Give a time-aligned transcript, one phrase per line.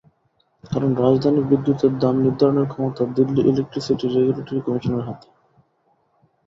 [0.63, 5.27] কারণ, রাজধানীর বিদ্যুতের দাম নির্ধারণের ক্ষমতা দিল্লি ইলেকট্রিসিটি রেগুলেটরি কমিশনের হাতে।